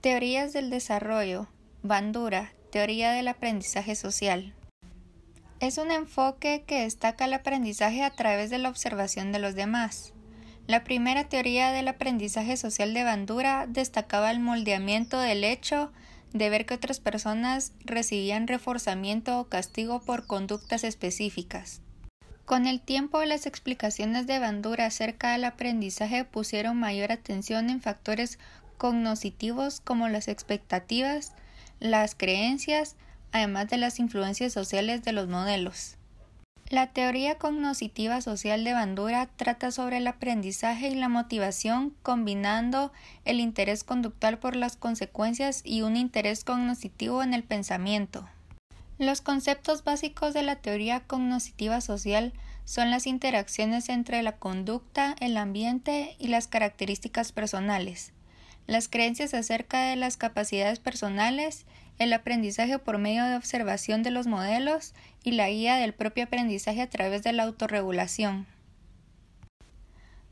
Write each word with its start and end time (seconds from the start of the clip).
Teorías 0.00 0.54
del 0.54 0.70
desarrollo. 0.70 1.46
Bandura. 1.82 2.54
Teoría 2.72 3.12
del 3.12 3.28
aprendizaje 3.28 3.94
social. 3.94 4.54
Es 5.60 5.76
un 5.76 5.90
enfoque 5.90 6.64
que 6.66 6.84
destaca 6.84 7.26
el 7.26 7.34
aprendizaje 7.34 8.02
a 8.02 8.08
través 8.08 8.48
de 8.48 8.56
la 8.56 8.70
observación 8.70 9.30
de 9.30 9.40
los 9.40 9.54
demás. 9.54 10.14
La 10.66 10.84
primera 10.84 11.28
teoría 11.28 11.70
del 11.72 11.86
aprendizaje 11.86 12.56
social 12.56 12.94
de 12.94 13.04
Bandura 13.04 13.66
destacaba 13.68 14.30
el 14.30 14.40
moldeamiento 14.40 15.20
del 15.20 15.44
hecho 15.44 15.92
de 16.32 16.48
ver 16.48 16.64
que 16.64 16.72
otras 16.72 16.98
personas 16.98 17.74
recibían 17.84 18.46
reforzamiento 18.46 19.38
o 19.38 19.48
castigo 19.50 20.00
por 20.00 20.26
conductas 20.26 20.82
específicas. 20.82 21.82
Con 22.46 22.66
el 22.66 22.80
tiempo, 22.80 23.22
las 23.24 23.46
explicaciones 23.46 24.26
de 24.26 24.38
Bandura 24.38 24.86
acerca 24.86 25.32
del 25.32 25.44
aprendizaje 25.44 26.24
pusieron 26.24 26.78
mayor 26.78 27.12
atención 27.12 27.70
en 27.70 27.80
factores 27.80 28.40
cognitivos 28.80 29.80
como 29.80 30.08
las 30.08 30.26
expectativas, 30.26 31.34
las 31.80 32.14
creencias, 32.14 32.96
además 33.30 33.68
de 33.68 33.76
las 33.76 33.98
influencias 33.98 34.54
sociales 34.54 35.04
de 35.04 35.12
los 35.12 35.28
modelos. 35.28 35.98
La 36.70 36.86
teoría 36.86 37.36
cognoscitiva 37.36 38.22
social 38.22 38.64
de 38.64 38.72
Bandura 38.72 39.28
trata 39.36 39.70
sobre 39.70 39.98
el 39.98 40.06
aprendizaje 40.06 40.88
y 40.88 40.94
la 40.94 41.10
motivación 41.10 41.94
combinando 42.02 42.90
el 43.26 43.40
interés 43.40 43.84
conductual 43.84 44.38
por 44.38 44.56
las 44.56 44.76
consecuencias 44.76 45.60
y 45.62 45.82
un 45.82 45.98
interés 45.98 46.42
cognoscitivo 46.42 47.22
en 47.22 47.34
el 47.34 47.42
pensamiento. 47.42 48.26
Los 48.96 49.20
conceptos 49.20 49.84
básicos 49.84 50.32
de 50.32 50.42
la 50.42 50.56
teoría 50.56 51.00
cognoscitiva 51.00 51.82
social 51.82 52.32
son 52.64 52.90
las 52.90 53.06
interacciones 53.06 53.90
entre 53.90 54.22
la 54.22 54.38
conducta, 54.38 55.16
el 55.20 55.36
ambiente 55.36 56.16
y 56.18 56.28
las 56.28 56.46
características 56.46 57.32
personales 57.32 58.14
las 58.70 58.86
creencias 58.88 59.34
acerca 59.34 59.86
de 59.86 59.96
las 59.96 60.16
capacidades 60.16 60.78
personales, 60.78 61.66
el 61.98 62.12
aprendizaje 62.12 62.78
por 62.78 62.98
medio 62.98 63.24
de 63.24 63.34
observación 63.34 64.04
de 64.04 64.12
los 64.12 64.28
modelos 64.28 64.94
y 65.24 65.32
la 65.32 65.50
guía 65.50 65.74
del 65.74 65.92
propio 65.92 66.22
aprendizaje 66.22 66.80
a 66.80 66.88
través 66.88 67.24
de 67.24 67.32
la 67.32 67.42
autorregulación. 67.42 68.46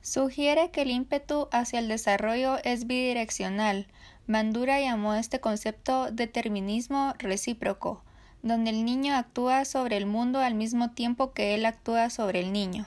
Sugiere 0.03 0.71
que 0.71 0.83
el 0.83 0.93
ímpetu 0.93 1.49
hacia 1.51 1.81
el 1.81 1.89
desarrollo 1.89 2.59
es 2.63 2.87
bidireccional. 2.87 3.89
Bandura 4.29 4.79
llamó 4.79 5.15
este 5.15 5.41
concepto 5.41 6.13
determinismo 6.13 7.15
recíproco, 7.19 8.05
donde 8.45 8.71
el 8.71 8.85
niño 8.85 9.17
actúa 9.17 9.65
sobre 9.65 9.97
el 9.97 10.07
mundo 10.07 10.39
al 10.39 10.55
mismo 10.55 10.93
tiempo 10.93 11.33
que 11.33 11.57
él 11.57 11.67
actúa 11.67 12.09
sobre 12.09 12.39
el 12.39 12.53
niño. 12.53 12.87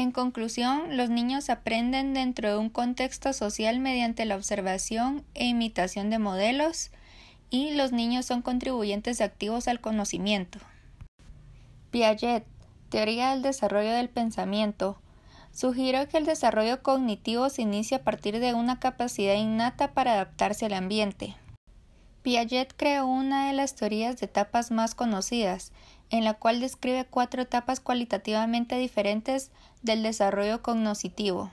En 0.00 0.12
conclusión, 0.12 0.96
los 0.96 1.10
niños 1.10 1.50
aprenden 1.50 2.14
dentro 2.14 2.48
de 2.48 2.56
un 2.56 2.70
contexto 2.70 3.34
social 3.34 3.80
mediante 3.80 4.24
la 4.24 4.34
observación 4.34 5.26
e 5.34 5.46
imitación 5.46 6.08
de 6.08 6.18
modelos 6.18 6.90
y 7.50 7.74
los 7.74 7.92
niños 7.92 8.24
son 8.24 8.40
contribuyentes 8.40 9.20
activos 9.20 9.68
al 9.68 9.82
conocimiento. 9.82 10.58
Piaget, 11.90 12.46
Teoría 12.88 13.32
del 13.32 13.42
Desarrollo 13.42 13.90
del 13.90 14.08
Pensamiento, 14.08 14.98
sugirió 15.52 16.08
que 16.08 16.16
el 16.16 16.24
desarrollo 16.24 16.82
cognitivo 16.82 17.50
se 17.50 17.60
inicia 17.60 17.98
a 17.98 18.02
partir 18.02 18.40
de 18.40 18.54
una 18.54 18.80
capacidad 18.80 19.34
innata 19.34 19.92
para 19.92 20.14
adaptarse 20.14 20.64
al 20.64 20.72
ambiente. 20.72 21.36
Piaget 22.22 22.72
creó 22.74 23.04
una 23.04 23.48
de 23.48 23.52
las 23.52 23.74
teorías 23.74 24.16
de 24.16 24.24
etapas 24.24 24.70
más 24.70 24.94
conocidas, 24.94 25.72
en 26.10 26.24
la 26.24 26.34
cual 26.34 26.60
describe 26.60 27.06
cuatro 27.06 27.42
etapas 27.42 27.80
cualitativamente 27.80 28.76
diferentes 28.76 29.50
del 29.82 30.02
desarrollo 30.02 30.62
cognoscitivo. 30.62 31.52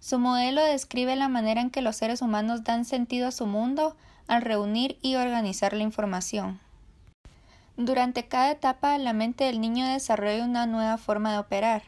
Su 0.00 0.18
modelo 0.18 0.62
describe 0.62 1.16
la 1.16 1.28
manera 1.28 1.62
en 1.62 1.70
que 1.70 1.80
los 1.80 1.96
seres 1.96 2.20
humanos 2.20 2.62
dan 2.64 2.84
sentido 2.84 3.28
a 3.28 3.32
su 3.32 3.46
mundo 3.46 3.96
al 4.26 4.42
reunir 4.42 4.98
y 5.00 5.16
organizar 5.16 5.72
la 5.72 5.82
información. 5.82 6.60
Durante 7.76 8.28
cada 8.28 8.50
etapa, 8.50 8.96
la 8.98 9.12
mente 9.12 9.44
del 9.44 9.60
niño 9.60 9.86
desarrolla 9.86 10.44
una 10.44 10.66
nueva 10.66 10.96
forma 10.98 11.32
de 11.32 11.38
operar. 11.38 11.82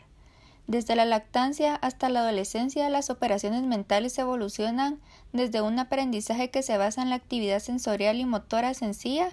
Desde 0.67 0.97
la 0.97 1.05
lactancia 1.05 1.77
hasta 1.77 2.09
la 2.09 2.21
adolescencia, 2.21 2.89
las 2.89 3.09
operaciones 3.09 3.63
mentales 3.63 4.19
evolucionan 4.19 4.99
desde 5.33 5.61
un 5.61 5.79
aprendizaje 5.79 6.51
que 6.51 6.63
se 6.63 6.77
basa 6.77 7.03
en 7.03 7.11
la 7.11 7.17
actividad 7.17 7.61
sensorial 7.61 8.19
y 8.19 8.25
motora 8.25 8.75
sencilla 8.75 9.29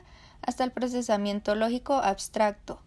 hasta 0.45 0.63
el 0.63 0.71
procesamiento 0.71 1.55
lógico 1.55 1.95
abstracto. 1.95 2.79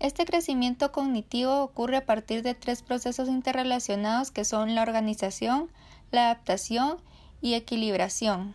Este 0.00 0.24
crecimiento 0.24 0.90
cognitivo 0.90 1.62
ocurre 1.62 1.98
a 1.98 2.06
partir 2.06 2.42
de 2.42 2.54
tres 2.54 2.82
procesos 2.82 3.28
interrelacionados 3.28 4.30
que 4.30 4.44
son 4.44 4.74
la 4.74 4.82
organización, 4.82 5.70
la 6.10 6.26
adaptación 6.26 6.96
y 7.40 7.54
equilibración. 7.54 8.54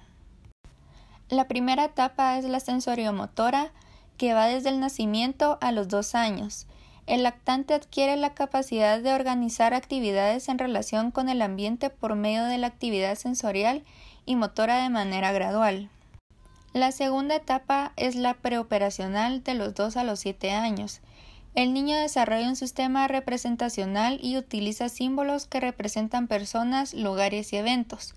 La 1.30 1.48
primera 1.48 1.86
etapa 1.86 2.38
es 2.38 2.46
la 2.46 2.60
sensoriomotora, 2.60 3.72
que 4.18 4.34
va 4.34 4.48
desde 4.48 4.70
el 4.70 4.80
nacimiento 4.80 5.58
a 5.62 5.72
los 5.72 5.88
dos 5.88 6.16
años. 6.16 6.68
El 7.06 7.24
lactante 7.24 7.74
adquiere 7.74 8.18
la 8.18 8.34
capacidad 8.34 9.00
de 9.00 9.14
organizar 9.14 9.74
actividades 9.74 10.50
en 10.50 10.60
relación 10.60 11.12
con 11.12 11.30
el 11.30 11.42
ambiente 11.42 11.90
por 11.90 12.16
medio 12.16 12.44
de 12.44 12.58
la 12.58 12.68
actividad 12.68 13.16
sensorial 13.16 13.86
y 14.26 14.36
motora 14.36 14.84
de 14.84 14.90
manera 14.90 15.32
gradual. 15.32 15.90
La 16.78 16.92
segunda 16.92 17.36
etapa 17.36 17.92
es 17.96 18.14
la 18.14 18.36
preoperacional 18.36 19.44
de 19.44 19.56
los 19.56 19.74
2 19.74 19.98
a 19.98 20.04
los 20.04 20.20
7 20.20 20.52
años. 20.52 21.02
El 21.56 21.74
niño 21.74 21.98
desarrolla 21.98 22.48
un 22.48 22.56
sistema 22.56 23.08
representacional 23.08 24.20
y 24.22 24.38
utiliza 24.38 24.88
símbolos 24.88 25.48
que 25.48 25.60
representan 25.60 26.28
personas, 26.28 26.94
lugares 26.94 27.52
y 27.52 27.56
eventos. 27.56 28.14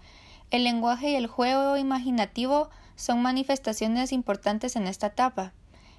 El 0.50 0.64
lenguaje 0.64 1.12
y 1.12 1.14
el 1.14 1.26
juego 1.26 1.78
imaginativo 1.78 2.68
son 2.96 3.22
manifestaciones 3.22 4.12
importantes 4.12 4.76
en 4.76 4.86
esta 4.86 5.06
etapa. 5.06 5.54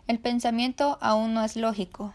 El 0.06 0.20
pensamiento 0.20 1.00
aún 1.02 1.34
no 1.34 1.44
es 1.44 1.56
lógico. 1.56 2.14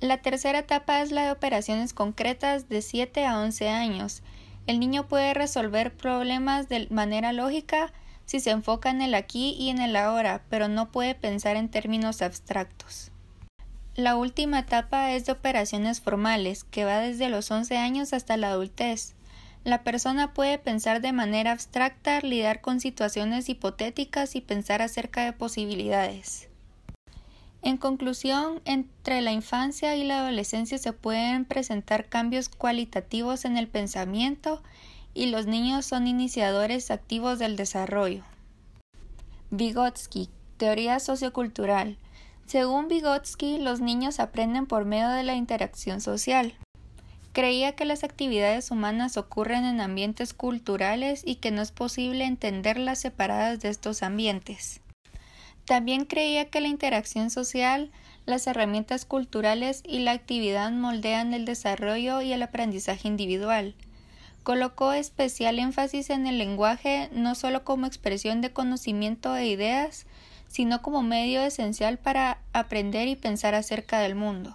La 0.00 0.22
tercera 0.22 0.60
etapa 0.60 1.02
es 1.02 1.12
la 1.12 1.26
de 1.26 1.32
operaciones 1.32 1.92
concretas 1.92 2.70
de 2.70 2.80
7 2.80 3.26
a 3.26 3.38
11 3.40 3.68
años. 3.68 4.22
El 4.66 4.80
niño 4.80 5.06
puede 5.06 5.34
resolver 5.34 5.94
problemas 5.94 6.70
de 6.70 6.88
manera 6.88 7.34
lógica 7.34 7.92
si 8.26 8.40
se 8.40 8.50
enfoca 8.50 8.90
en 8.90 9.00
el 9.00 9.14
aquí 9.14 9.56
y 9.58 9.70
en 9.70 9.80
el 9.80 9.96
ahora, 9.96 10.42
pero 10.50 10.68
no 10.68 10.92
puede 10.92 11.14
pensar 11.14 11.56
en 11.56 11.70
términos 11.70 12.20
abstractos. 12.20 13.10
La 13.94 14.16
última 14.16 14.58
etapa 14.58 15.12
es 15.12 15.24
de 15.24 15.32
operaciones 15.32 16.02
formales, 16.02 16.64
que 16.64 16.84
va 16.84 16.98
desde 16.98 17.30
los 17.30 17.50
11 17.50 17.78
años 17.78 18.12
hasta 18.12 18.36
la 18.36 18.50
adultez. 18.50 19.14
La 19.64 19.82
persona 19.84 20.34
puede 20.34 20.58
pensar 20.58 21.00
de 21.00 21.12
manera 21.12 21.52
abstracta, 21.52 22.20
lidiar 22.20 22.60
con 22.60 22.78
situaciones 22.78 23.48
hipotéticas 23.48 24.36
y 24.36 24.42
pensar 24.42 24.82
acerca 24.82 25.24
de 25.24 25.32
posibilidades. 25.32 26.48
En 27.62 27.78
conclusión, 27.78 28.60
entre 28.64 29.22
la 29.22 29.32
infancia 29.32 29.96
y 29.96 30.04
la 30.04 30.20
adolescencia 30.20 30.78
se 30.78 30.92
pueden 30.92 31.44
presentar 31.44 32.08
cambios 32.08 32.48
cualitativos 32.48 33.44
en 33.44 33.56
el 33.56 33.66
pensamiento 33.66 34.62
y 35.16 35.26
los 35.26 35.46
niños 35.46 35.86
son 35.86 36.06
iniciadores 36.06 36.90
activos 36.90 37.38
del 37.38 37.56
desarrollo. 37.56 38.22
Vygotsky, 39.50 40.28
teoría 40.58 41.00
sociocultural. 41.00 41.96
Según 42.44 42.88
Vygotsky, 42.88 43.58
los 43.58 43.80
niños 43.80 44.20
aprenden 44.20 44.66
por 44.66 44.84
medio 44.84 45.08
de 45.08 45.22
la 45.22 45.34
interacción 45.34 46.02
social. 46.02 46.54
Creía 47.32 47.72
que 47.72 47.86
las 47.86 48.04
actividades 48.04 48.70
humanas 48.70 49.16
ocurren 49.16 49.64
en 49.64 49.80
ambientes 49.80 50.34
culturales 50.34 51.22
y 51.24 51.36
que 51.36 51.50
no 51.50 51.62
es 51.62 51.72
posible 51.72 52.24
entenderlas 52.24 52.98
separadas 52.98 53.60
de 53.60 53.70
estos 53.70 54.02
ambientes. 54.02 54.82
También 55.64 56.04
creía 56.04 56.50
que 56.50 56.60
la 56.60 56.68
interacción 56.68 57.30
social, 57.30 57.90
las 58.26 58.46
herramientas 58.46 59.06
culturales 59.06 59.82
y 59.86 60.00
la 60.00 60.12
actividad 60.12 60.70
moldean 60.72 61.32
el 61.32 61.46
desarrollo 61.46 62.20
y 62.20 62.32
el 62.32 62.42
aprendizaje 62.42 63.08
individual. 63.08 63.74
Colocó 64.46 64.92
especial 64.92 65.58
énfasis 65.58 66.08
en 66.08 66.28
el 66.28 66.38
lenguaje 66.38 67.10
no 67.10 67.34
solo 67.34 67.64
como 67.64 67.84
expresión 67.84 68.40
de 68.40 68.52
conocimiento 68.52 69.34
e 69.34 69.48
ideas, 69.48 70.06
sino 70.46 70.82
como 70.82 71.02
medio 71.02 71.42
esencial 71.42 71.98
para 71.98 72.38
aprender 72.52 73.08
y 73.08 73.16
pensar 73.16 73.56
acerca 73.56 73.98
del 73.98 74.14
mundo. 74.14 74.54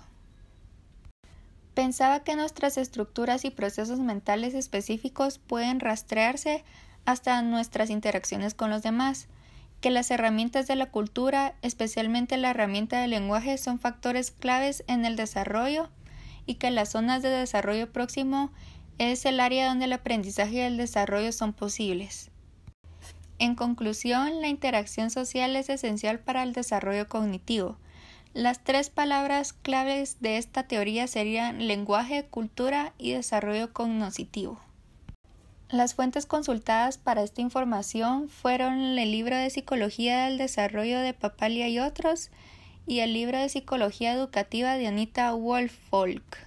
Pensaba 1.74 2.24
que 2.24 2.38
nuestras 2.38 2.78
estructuras 2.78 3.44
y 3.44 3.50
procesos 3.50 4.00
mentales 4.00 4.54
específicos 4.54 5.40
pueden 5.40 5.82
rastrearse 5.82 6.64
hasta 7.04 7.42
nuestras 7.42 7.90
interacciones 7.90 8.54
con 8.54 8.70
los 8.70 8.84
demás, 8.84 9.28
que 9.82 9.92
las 9.92 10.10
herramientas 10.10 10.68
de 10.68 10.78
la 10.78 10.90
cultura, 10.90 11.56
especialmente 11.64 12.38
la 12.38 12.52
herramienta 12.52 13.02
del 13.02 13.10
lenguaje, 13.10 13.58
son 13.58 13.78
factores 13.78 14.32
claves 14.32 14.86
en 14.88 15.04
el 15.04 15.18
desarrollo 15.18 15.90
y 16.46 16.56
que 16.56 16.72
las 16.72 16.92
zonas 16.92 17.22
de 17.22 17.30
desarrollo 17.30 17.92
próximo 17.92 18.52
es 19.10 19.26
el 19.26 19.40
área 19.40 19.68
donde 19.68 19.86
el 19.86 19.94
aprendizaje 19.94 20.58
y 20.58 20.60
el 20.60 20.78
desarrollo 20.78 21.32
son 21.32 21.54
posibles. 21.54 22.30
En 23.40 23.56
conclusión, 23.56 24.42
la 24.42 24.48
interacción 24.48 25.10
social 25.10 25.56
es 25.56 25.70
esencial 25.70 26.20
para 26.20 26.44
el 26.44 26.54
desarrollo 26.54 27.10
cognitivo. 27.10 27.78
Las 28.36 28.64
tres 28.64 28.92
palabras 28.92 29.54
claves 29.54 30.18
de 30.20 30.38
esta 30.38 30.68
teoría 30.68 31.08
serían 31.08 31.68
lenguaje, 31.68 32.28
cultura 32.30 32.94
y 33.00 33.14
desarrollo 33.14 33.74
cognitivo. 33.74 34.62
Las 35.70 35.96
fuentes 35.96 36.28
consultadas 36.28 37.00
para 37.00 37.24
esta 37.24 37.42
información 37.42 38.30
fueron 38.30 39.00
el 39.00 39.12
libro 39.12 39.36
de 39.36 39.50
Psicología 39.50 40.26
del 40.26 40.38
Desarrollo 40.38 41.00
de 41.00 41.16
Papalia 41.16 41.68
y 41.70 41.80
otros 41.80 42.30
y 42.86 43.00
el 43.00 43.14
libro 43.14 43.40
de 43.40 43.50
Psicología 43.50 44.14
Educativa 44.14 44.76
de 44.76 44.86
Anita 44.86 45.34
Wolfolk. 45.34 46.38